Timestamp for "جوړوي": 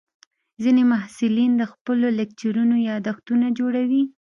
3.59-4.03